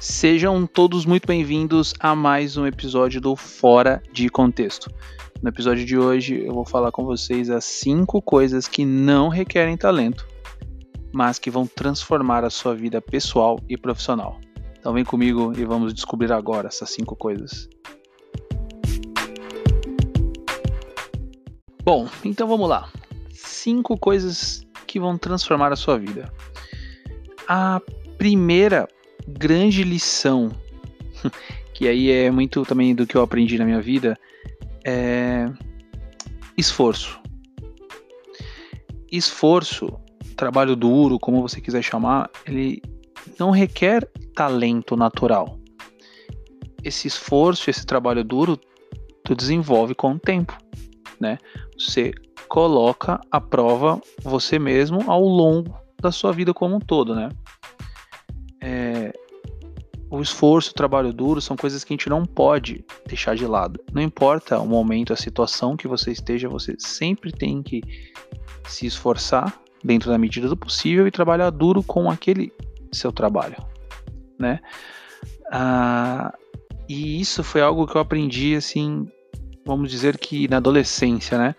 [0.00, 4.88] Sejam todos muito bem-vindos a mais um episódio do Fora de Contexto.
[5.42, 9.76] No episódio de hoje eu vou falar com vocês as cinco coisas que não requerem
[9.76, 10.24] talento,
[11.12, 14.38] mas que vão transformar a sua vida pessoal e profissional.
[14.78, 17.68] Então vem comigo e vamos descobrir agora essas cinco coisas.
[21.82, 22.88] Bom, então vamos lá.
[23.32, 26.32] Cinco coisas que vão transformar a sua vida.
[27.48, 27.82] A
[28.16, 28.88] primeira
[29.26, 30.50] grande lição,
[31.74, 34.18] que aí é muito também do que eu aprendi na minha vida,
[34.84, 35.46] é
[36.56, 37.20] esforço.
[39.10, 39.98] Esforço,
[40.36, 42.82] trabalho duro, como você quiser chamar, ele
[43.38, 44.04] não requer
[44.34, 45.58] talento natural.
[46.82, 48.58] Esse esforço, esse trabalho duro,
[49.24, 50.56] tu desenvolve com o tempo,
[51.20, 51.38] né?
[51.78, 52.12] Você
[52.48, 57.28] coloca à prova você mesmo ao longo da sua vida como um todo, né?
[60.18, 63.78] O esforço, o trabalho duro são coisas que a gente não pode deixar de lado.
[63.92, 67.80] Não importa o momento, a situação que você esteja, você sempre tem que
[68.66, 72.52] se esforçar dentro da medida do possível e trabalhar duro com aquele
[72.90, 73.54] seu trabalho,
[74.36, 74.58] né?
[75.52, 76.34] Ah,
[76.88, 79.08] e isso foi algo que eu aprendi assim,
[79.64, 81.54] vamos dizer que na adolescência, né?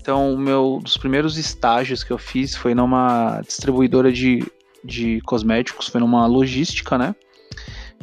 [0.00, 4.44] Então, meu dos primeiros estágios que eu fiz foi numa distribuidora de,
[4.84, 7.14] de cosméticos, foi numa logística, né?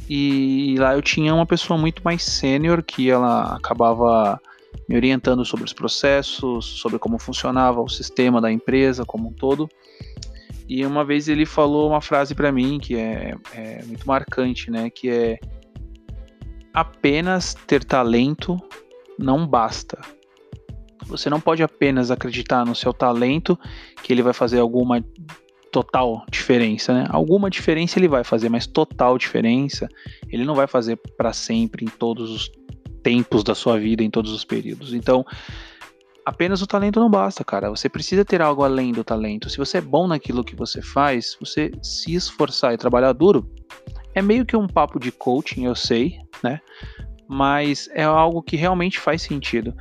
[0.10, 4.42] E lá eu tinha uma pessoa muito mais sênior que ela acabava
[4.88, 9.70] me orientando sobre os processos, sobre como funcionava o sistema da empresa como um todo.
[10.68, 14.90] E uma vez ele falou uma frase para mim que é, é muito marcante, né?
[14.90, 15.40] Que é
[16.74, 18.58] apenas ter talento
[19.18, 20.00] não basta
[21.10, 23.60] você não pode apenas acreditar no seu talento
[24.04, 25.04] que ele vai fazer alguma
[25.72, 27.06] total diferença, né?
[27.10, 29.88] Alguma diferença ele vai fazer, mas total diferença
[30.30, 32.52] ele não vai fazer para sempre em todos os
[33.04, 34.94] tempos da sua vida, em todos os períodos.
[34.94, 35.26] Então,
[36.26, 37.70] apenas o talento não basta, cara.
[37.70, 39.50] Você precisa ter algo além do talento.
[39.50, 43.50] Se você é bom naquilo que você faz, você se esforçar e trabalhar duro,
[44.14, 46.60] é meio que um papo de coaching, eu sei, né?
[47.28, 49.74] Mas é algo que realmente faz sentido.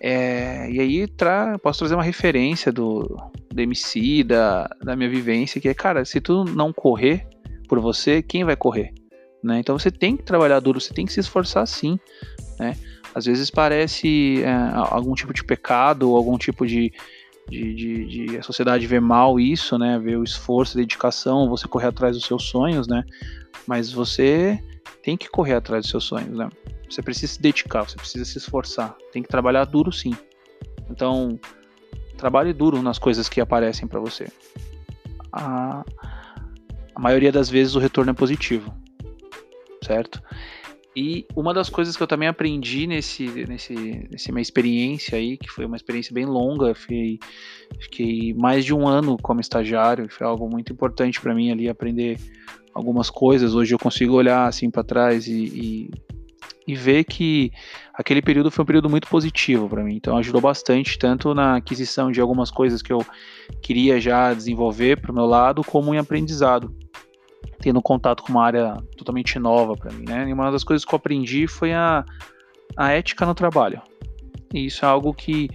[0.00, 3.16] É, e aí tra posso trazer uma referência do,
[3.52, 7.26] do MC, da, da minha vivência, que é, cara, se tu não correr
[7.68, 8.92] por você, quem vai correr?
[9.42, 9.58] Né?
[9.58, 11.98] Então você tem que trabalhar duro, você tem que se esforçar sim.
[12.58, 12.76] Né?
[13.14, 16.92] Às vezes parece é, algum tipo de pecado, algum tipo de,
[17.48, 19.98] de, de, de, a sociedade vê mal isso, né?
[19.98, 23.02] Ver o esforço, a dedicação, você correr atrás dos seus sonhos, né?
[23.66, 24.62] Mas você
[25.02, 26.48] tem que correr atrás dos seus sonhos, né?
[26.88, 28.96] Você precisa se dedicar, você precisa se esforçar.
[29.12, 30.14] Tem que trabalhar duro sim.
[30.88, 31.38] Então,
[32.20, 34.28] trabalhe duro nas coisas que aparecem para você.
[35.32, 35.82] A,
[36.94, 38.72] a maioria das vezes o retorno é positivo,
[39.82, 40.22] certo?
[40.94, 43.74] E uma das coisas que eu também aprendi nesse, nesse,
[44.10, 47.18] nessa minha experiência aí, que foi uma experiência bem longa, fiquei,
[47.80, 52.18] fiquei mais de um ano como estagiário, foi algo muito importante para mim ali aprender
[52.74, 53.54] algumas coisas.
[53.54, 55.90] Hoje eu consigo olhar assim para trás e, e
[56.70, 57.50] e ver que
[57.92, 59.96] aquele período foi um período muito positivo para mim.
[59.96, 63.04] Então ajudou bastante, tanto na aquisição de algumas coisas que eu
[63.60, 66.72] queria já desenvolver para o meu lado, como em aprendizado,
[67.58, 70.04] tendo contato com uma área totalmente nova para mim.
[70.06, 70.28] Né?
[70.28, 72.04] E uma das coisas que eu aprendi foi a,
[72.76, 73.82] a ética no trabalho.
[74.54, 75.48] E isso é algo que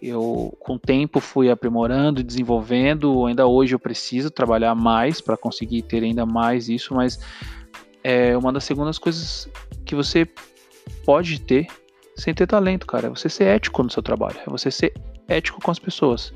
[0.00, 3.26] eu, com o tempo, fui aprimorando desenvolvendo.
[3.26, 7.18] Ainda hoje eu preciso trabalhar mais para conseguir ter ainda mais isso, mas
[8.02, 9.48] é uma das segundas coisas
[9.84, 10.26] que você
[11.04, 11.66] pode ter
[12.16, 13.06] sem ter talento, cara.
[13.06, 14.92] É você ser ético no seu trabalho, é você ser
[15.28, 16.32] ético com as pessoas.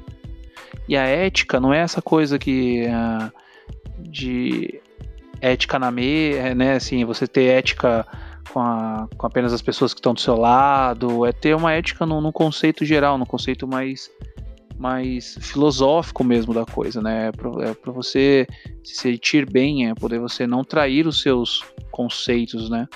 [0.88, 3.32] E a ética não é essa coisa que uh,
[3.98, 4.80] de
[5.40, 6.74] ética na meia, né?
[6.74, 8.06] Assim, você ter ética
[8.50, 12.06] com, a, com apenas as pessoas que estão do seu lado, é ter uma ética
[12.06, 14.10] no conceito geral, no conceito mais
[14.76, 17.28] mais filosófico mesmo da coisa, né?
[17.28, 18.46] É para é você
[18.82, 22.88] se sentir bem, é poder você não trair os seus conceitos, né?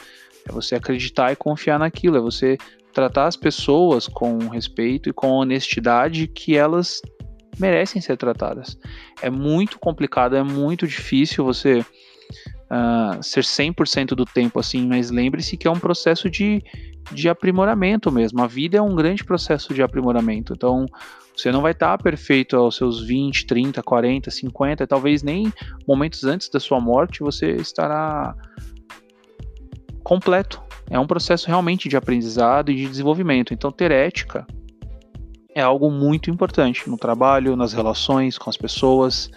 [0.48, 2.56] É você acreditar e confiar naquilo, é você
[2.92, 7.00] tratar as pessoas com respeito e com honestidade que elas
[7.58, 8.78] merecem ser tratadas.
[9.20, 15.56] É muito complicado, é muito difícil você uh, ser 100% do tempo assim, mas lembre-se
[15.56, 16.62] que é um processo de,
[17.12, 18.42] de aprimoramento mesmo.
[18.42, 20.52] A vida é um grande processo de aprimoramento.
[20.52, 20.86] Então,
[21.36, 25.52] você não vai estar perfeito aos seus 20, 30, 40, 50, talvez nem
[25.86, 28.34] momentos antes da sua morte você estará
[30.08, 30.62] completo.
[30.88, 33.52] É um processo realmente de aprendizado e de desenvolvimento.
[33.52, 34.46] Então, ter ética
[35.54, 39.30] é algo muito importante no trabalho, nas relações com as pessoas.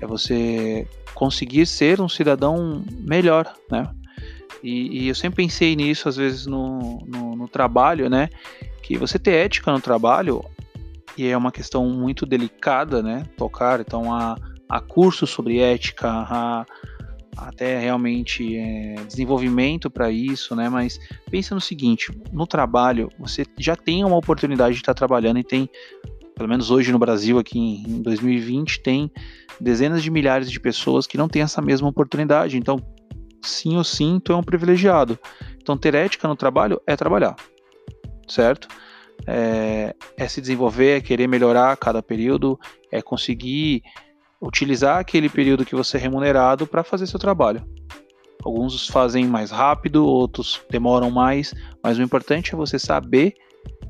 [0.00, 3.86] é você conseguir ser um cidadão melhor, né?
[4.62, 8.30] E, e eu sempre pensei nisso, às vezes, no, no, no, trabalho, né?
[8.82, 10.42] Que você ter ética no trabalho,
[11.18, 13.24] e é uma questão muito delicada, né?
[13.36, 14.36] Tocar, então há,
[14.68, 16.66] há cursos sobre ética, há
[17.36, 20.68] até realmente é, desenvolvimento para isso, né?
[20.68, 20.98] Mas
[21.30, 25.68] pensa no seguinte: no trabalho, você já tem uma oportunidade de estar trabalhando e tem,
[26.34, 29.10] pelo menos hoje no Brasil, aqui em 2020, tem
[29.60, 32.56] dezenas de milhares de pessoas que não têm essa mesma oportunidade.
[32.56, 32.78] Então,
[33.42, 35.18] sim ou sim, tu é um privilegiado.
[35.60, 37.36] Então, ter ética no trabalho é trabalhar,
[38.28, 38.68] certo?
[39.26, 42.58] É, é se desenvolver, é querer melhorar a cada período,
[42.90, 43.82] é conseguir
[44.42, 47.64] utilizar aquele período que você é remunerado para fazer seu trabalho.
[48.44, 53.34] Alguns fazem mais rápido, outros demoram mais, mas o importante é você saber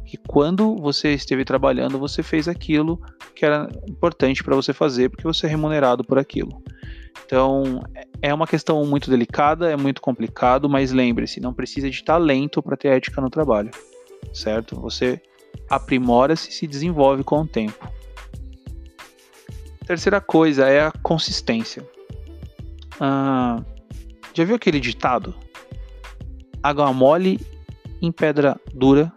[0.05, 3.01] que quando você esteve trabalhando, você fez aquilo
[3.35, 6.63] que era importante para você fazer, porque você é remunerado por aquilo.
[7.25, 7.83] Então,
[8.21, 12.77] é uma questão muito delicada, é muito complicado, mas lembre-se, não precisa de talento para
[12.77, 13.71] ter ética no trabalho,
[14.35, 14.79] certo?
[14.83, 15.19] Você
[15.71, 17.91] aprimora-se e se desenvolve com o tempo.
[19.87, 21.87] Terceira coisa é a consistência.
[23.01, 23.63] Ah,
[24.33, 25.35] já viu aquele ditado?
[26.63, 27.41] Água mole
[28.01, 29.13] em pedra dura,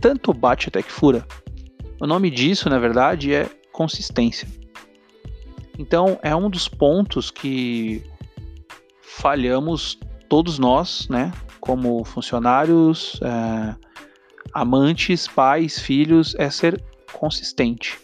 [0.00, 1.26] tanto bate até que fura.
[2.00, 4.46] O nome disso, na verdade, é consistência.
[5.78, 8.04] Então, é um dos pontos que
[9.02, 11.32] falhamos todos nós, né?
[11.60, 13.74] Como funcionários, é,
[14.52, 16.82] amantes, pais, filhos, é ser
[17.12, 17.98] consistente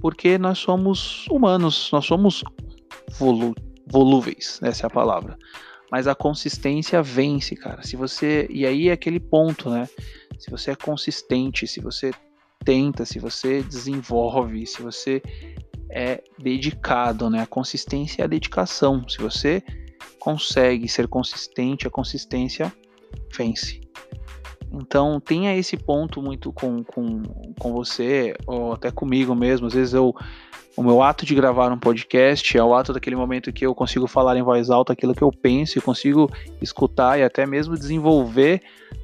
[0.00, 2.44] porque nós somos humanos, nós somos
[3.18, 3.54] volu
[3.90, 5.38] volúveis, essa é a palavra.
[5.90, 7.82] Mas a consistência vence, cara.
[7.82, 9.88] Se você e aí é aquele ponto, né?
[10.38, 12.10] Se você é consistente, se você
[12.64, 15.22] tenta, se você desenvolve, se você
[15.90, 17.40] é dedicado, né?
[17.40, 19.08] A consistência é a dedicação.
[19.08, 19.62] Se você
[20.20, 22.70] consegue ser consistente, a consistência
[23.34, 23.80] vence.
[24.72, 27.22] Então tenha esse ponto muito com, com,
[27.58, 29.66] com você, ou até comigo mesmo.
[29.66, 30.14] Às vezes eu.
[30.76, 34.06] O meu ato de gravar um podcast é o ato daquele momento que eu consigo
[34.06, 36.30] falar em voz alta aquilo que eu penso e consigo
[36.62, 38.62] escutar e até mesmo desenvolver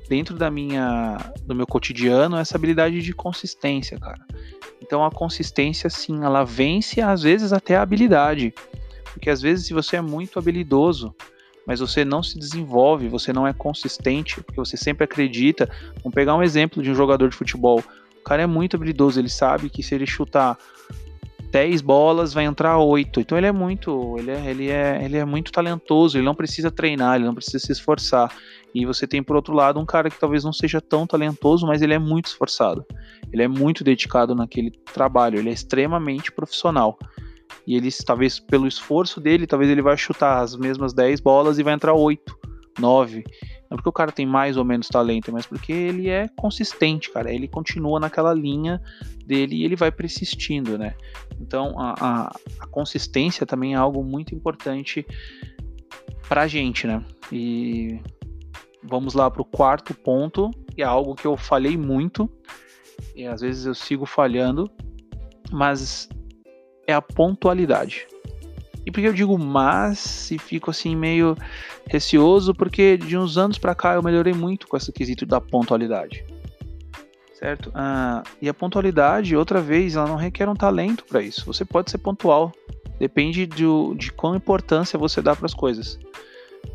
[0.09, 4.25] dentro da minha do meu cotidiano essa habilidade de consistência, cara.
[4.81, 8.55] Então a consistência sim, ela vence às vezes até a habilidade.
[9.13, 11.13] Porque às vezes se você é muito habilidoso,
[11.67, 15.69] mas você não se desenvolve, você não é consistente, porque você sempre acredita.
[16.03, 17.83] Vamos pegar um exemplo de um jogador de futebol.
[18.21, 20.59] O cara é muito habilidoso, ele sabe que se ele chutar
[21.55, 23.21] 10 bolas, vai entrar 8.
[23.21, 26.69] Então ele é muito, ele é, ele é, ele é muito talentoso, ele não precisa
[26.69, 28.35] treinar, ele não precisa se esforçar.
[28.75, 31.81] E você tem por outro lado um cara que talvez não seja tão talentoso, mas
[31.81, 32.85] ele é muito esforçado.
[33.33, 36.99] Ele é muito dedicado naquele trabalho, ele é extremamente profissional
[37.67, 41.63] e ele talvez pelo esforço dele, talvez ele vai chutar as mesmas 10 bolas e
[41.63, 42.37] vai entrar 8,
[42.79, 43.25] 9.
[43.71, 47.33] Não porque o cara tem mais ou menos talento, mas porque ele é consistente, cara.
[47.33, 48.81] Ele continua naquela linha
[49.27, 50.95] dele e ele vai persistindo, né?
[51.41, 55.05] Então a, a, a consistência também é algo muito importante
[56.29, 57.05] pra gente, né?
[57.33, 57.99] E
[58.83, 62.31] vamos lá pro quarto ponto, que é algo que eu falei muito,
[63.15, 64.71] e às vezes eu sigo falhando,
[65.51, 66.09] mas
[66.87, 68.07] é a pontualidade.
[68.87, 71.37] E por que eu digo mas e fico assim meio
[71.87, 72.55] receoso?
[72.55, 76.25] Porque de uns anos para cá eu melhorei muito com esse quesito da pontualidade.
[77.35, 77.71] Certo?
[77.75, 81.45] Ah, e a pontualidade, outra vez, ela não requer um talento para isso.
[81.47, 82.53] Você pode ser pontual.
[82.99, 83.65] Depende de,
[83.97, 85.99] de qual importância você dá para as coisas.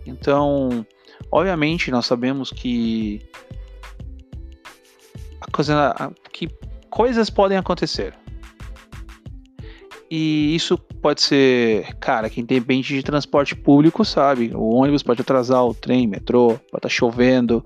[0.05, 0.86] Então,
[1.31, 3.22] obviamente, nós sabemos que,
[5.51, 6.50] coisa, que
[6.89, 8.13] coisas podem acontecer.
[10.09, 14.51] E isso pode ser, cara, quem depende de transporte público sabe.
[14.55, 17.63] O ônibus pode atrasar o trem, metrô, pode estar tá chovendo.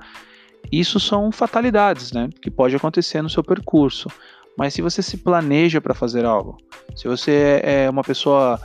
[0.71, 2.29] Isso são fatalidades, né?
[2.41, 4.09] Que pode acontecer no seu percurso.
[4.57, 6.57] Mas se você se planeja para fazer algo,
[6.95, 8.59] se você é uma pessoa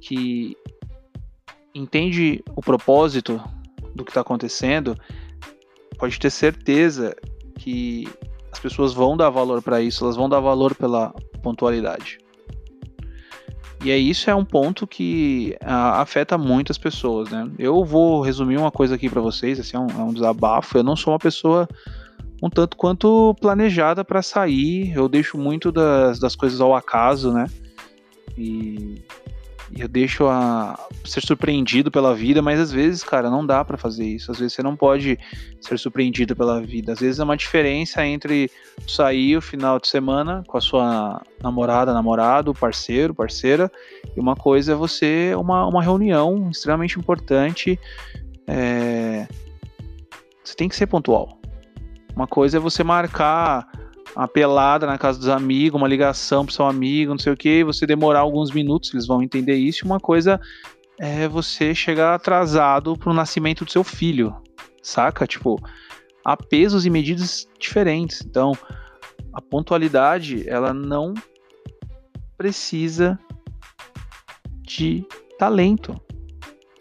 [0.00, 0.56] que
[1.74, 3.42] entende o propósito
[3.94, 4.96] do que está acontecendo,
[5.98, 7.16] pode ter certeza
[7.58, 8.06] que
[8.52, 11.12] as pessoas vão dar valor para isso, elas vão dar valor pela
[11.42, 12.18] pontualidade.
[13.84, 17.50] E aí isso é um ponto que a, afeta muitas pessoas, né?
[17.58, 20.78] Eu vou resumir uma coisa aqui para vocês, assim, é um, é um desabafo.
[20.78, 21.68] Eu não sou uma pessoa
[22.42, 24.90] um tanto quanto planejada para sair.
[24.96, 27.44] Eu deixo muito das, das coisas ao acaso, né?
[28.38, 29.02] E,
[29.76, 34.04] eu deixo a ser surpreendido pela vida, mas às vezes, cara, não dá para fazer
[34.04, 34.30] isso.
[34.30, 35.18] Às vezes você não pode
[35.60, 36.92] ser surpreendido pela vida.
[36.92, 38.50] Às vezes é uma diferença entre
[38.86, 43.70] sair o final de semana com a sua namorada, namorado, parceiro, parceira,
[44.16, 47.78] e uma coisa é você uma, uma reunião extremamente importante.
[48.46, 49.26] É...
[50.44, 51.40] Você tem que ser pontual.
[52.14, 53.66] Uma coisa é você marcar
[54.16, 57.64] uma pelada na casa dos amigos, uma ligação pro seu amigo, não sei o que,
[57.64, 59.84] você demorar alguns minutos, eles vão entender isso.
[59.84, 60.40] Uma coisa
[60.98, 64.34] é você chegar atrasado pro nascimento do seu filho,
[64.82, 65.26] saca?
[65.26, 65.58] Tipo,
[66.24, 68.22] há pesos e medidas diferentes.
[68.24, 68.52] Então,
[69.32, 71.14] a pontualidade, ela não
[72.36, 73.18] precisa
[74.62, 75.04] de
[75.38, 76.00] talento.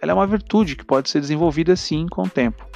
[0.02, 2.73] Ela é uma virtude que pode ser desenvolvida sim com o tempo.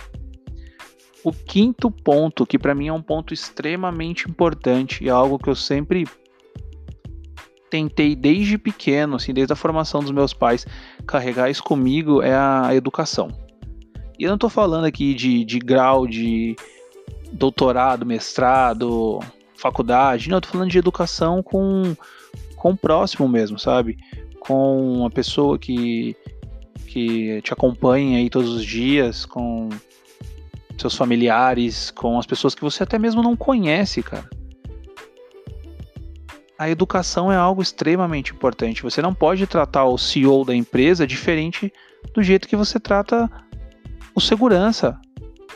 [1.27, 5.55] O quinto ponto, que para mim é um ponto extremamente importante e algo que eu
[5.55, 6.07] sempre
[7.69, 10.65] tentei desde pequeno, assim, desde a formação dos meus pais,
[11.05, 13.27] carregar isso comigo é a educação.
[14.17, 16.55] E eu não estou falando aqui de, de grau de
[17.33, 19.19] doutorado, mestrado,
[19.53, 21.93] faculdade, não, eu tô falando de educação com,
[22.55, 23.97] com o próximo mesmo, sabe?
[24.39, 26.15] Com uma pessoa que,
[26.87, 29.67] que te acompanha aí todos os dias, com
[30.81, 34.29] seus familiares, com as pessoas que você até mesmo não conhece, cara.
[36.57, 38.81] A educação é algo extremamente importante.
[38.81, 41.71] Você não pode tratar o CEO da empresa diferente
[42.13, 43.29] do jeito que você trata
[44.15, 44.99] o segurança,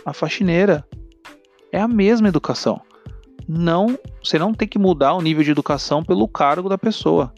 [0.06, 0.86] a faxineira.
[1.72, 2.82] É a mesma educação.
[3.48, 7.34] Não, você não tem que mudar o nível de educação pelo cargo da pessoa.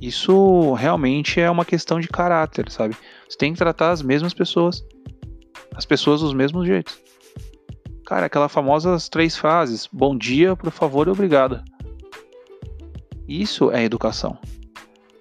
[0.00, 2.96] Isso realmente é uma questão de caráter, sabe?
[3.28, 4.84] Você tem que tratar as mesmas pessoas
[5.76, 6.98] as pessoas dos mesmos jeitos.
[8.06, 11.62] Cara, aquelas famosas três frases: bom dia, por favor e obrigado.
[13.28, 14.38] Isso é educação.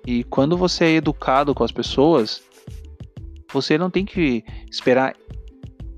[0.06, 2.42] E quando você é educado com as pessoas,
[3.52, 5.16] você não tem que esperar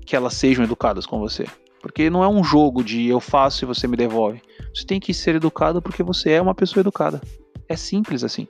[0.04, 1.46] que elas sejam educadas com você.
[1.82, 4.42] Porque não é um jogo de eu faço e você me devolve.
[4.74, 7.20] Você tem que ser educado porque você é uma pessoa educada.
[7.68, 8.48] É simples assim.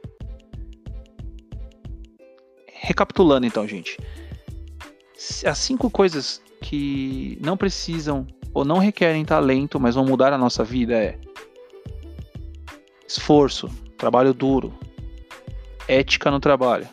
[2.80, 3.98] Recapitulando então, gente
[5.44, 10.62] as cinco coisas que não precisam ou não requerem talento, mas vão mudar a nossa
[10.62, 11.18] vida é
[13.06, 14.72] esforço, trabalho duro,
[15.88, 16.86] ética no trabalho,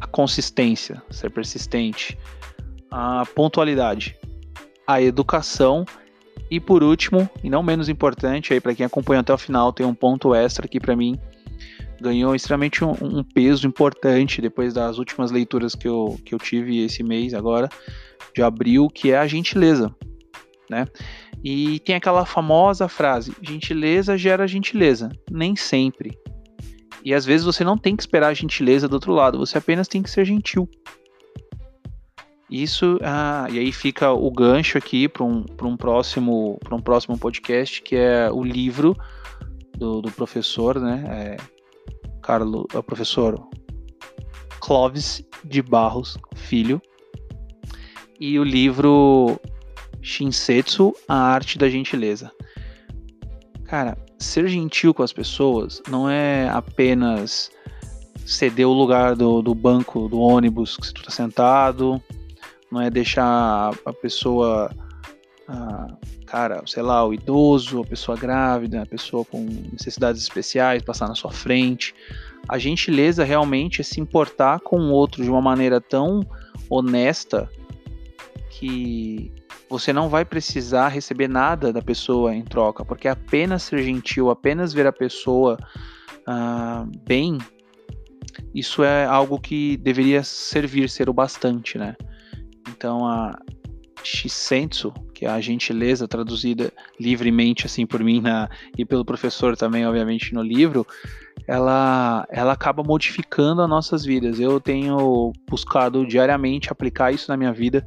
[0.00, 2.18] a consistência, ser persistente,
[2.90, 4.16] a pontualidade,
[4.86, 5.84] a educação
[6.50, 9.84] e por último, e não menos importante, aí para quem acompanha até o final, tem
[9.84, 11.18] um ponto extra aqui para mim,
[12.04, 16.84] ganhou extremamente um, um, peso importante depois das últimas leituras que eu, que eu tive
[16.84, 17.68] esse mês agora,
[18.34, 19.94] de abril, que é a gentileza,
[20.70, 20.86] né?
[21.42, 25.10] E tem aquela famosa frase: gentileza gera gentileza.
[25.30, 26.18] Nem sempre.
[27.04, 29.88] E às vezes você não tem que esperar a gentileza do outro lado, você apenas
[29.88, 30.68] tem que ser gentil.
[32.50, 37.82] Isso, ah, e aí fica o gancho aqui para um, um, próximo, um próximo podcast,
[37.82, 38.94] que é o livro
[39.76, 41.04] do, do professor, né?
[41.08, 41.53] É,
[42.24, 43.38] Carlos, é o professor
[44.60, 46.80] Clóvis de Barros Filho,
[48.18, 49.38] e o livro
[50.00, 52.32] Shinsetsu, A Arte da Gentileza.
[53.64, 57.50] Cara, ser gentil com as pessoas não é apenas
[58.24, 62.00] ceder o lugar do, do banco do ônibus que você está sentado,
[62.70, 64.70] não é deixar a pessoa
[65.46, 65.94] ah,
[66.34, 71.14] cara, sei lá, o idoso, a pessoa grávida, a pessoa com necessidades especiais passar na
[71.14, 71.94] sua frente.
[72.48, 76.26] A gentileza realmente é se importar com o outro de uma maneira tão
[76.68, 77.48] honesta
[78.50, 79.32] que
[79.70, 84.72] você não vai precisar receber nada da pessoa em troca, porque apenas ser gentil, apenas
[84.72, 85.56] ver a pessoa
[86.26, 87.38] uh, bem,
[88.52, 91.94] isso é algo que deveria servir, ser o bastante, né?
[92.68, 93.38] Então a
[94.02, 94.92] Shisensu,
[95.24, 100.34] que é a gentileza traduzida livremente assim por mim na, e pelo professor também, obviamente,
[100.34, 100.86] no livro,
[101.48, 104.38] ela, ela acaba modificando as nossas vidas.
[104.38, 107.86] Eu tenho buscado diariamente aplicar isso na minha vida,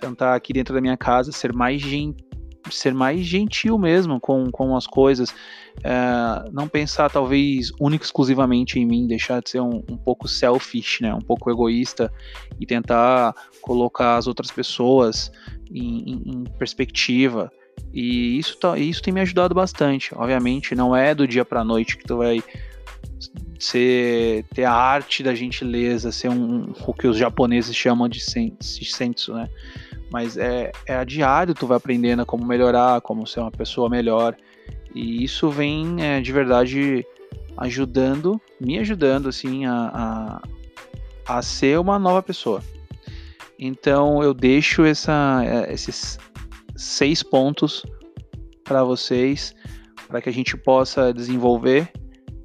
[0.00, 2.31] tentar aqui dentro da minha casa ser mais gentil
[2.70, 5.34] ser mais gentil mesmo com, com as coisas,
[5.82, 11.00] é, não pensar talvez única exclusivamente em mim, deixar de ser um, um pouco selfish,
[11.00, 12.12] né, um pouco egoísta
[12.60, 15.30] e tentar colocar as outras pessoas
[15.70, 17.50] em, em, em perspectiva.
[17.92, 20.14] E isso, tá, isso tem me ajudado bastante.
[20.14, 22.42] Obviamente, não é do dia para noite que tu vai
[23.58, 29.34] ser, ter a arte da gentileza, ser um, o que os japoneses chamam de senso,
[29.34, 29.48] né?
[30.12, 34.36] Mas é, é a diário tu vai aprendendo como melhorar, como ser uma pessoa melhor.
[34.94, 37.06] E isso vem é, de verdade
[37.56, 40.42] ajudando, me ajudando assim a,
[41.26, 42.62] a, a ser uma nova pessoa.
[43.58, 46.18] Então eu deixo essa, é, esses
[46.76, 47.82] seis pontos
[48.64, 49.54] para vocês,
[50.08, 51.90] para que a gente possa desenvolver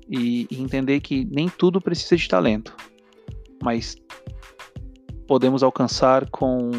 [0.10, 2.74] e, e entender que nem tudo precisa de talento,
[3.62, 3.98] mas
[5.28, 6.72] podemos alcançar com,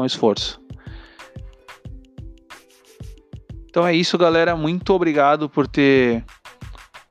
[0.00, 0.58] com esforço.
[3.68, 4.56] Então é isso, galera.
[4.56, 6.24] Muito obrigado por ter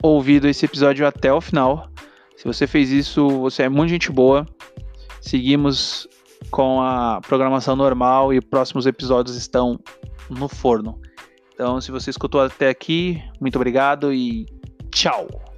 [0.01, 1.87] ouvido esse episódio até o final.
[2.35, 4.45] Se você fez isso, você é muito gente boa.
[5.21, 6.07] Seguimos
[6.49, 9.79] com a programação normal e próximos episódios estão
[10.29, 10.99] no forno.
[11.53, 14.47] Então, se você escutou até aqui, muito obrigado e
[14.89, 15.48] tchau!